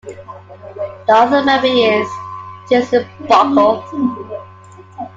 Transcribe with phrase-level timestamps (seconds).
[1.05, 2.09] The other member is
[2.67, 4.33] Jason Buckle.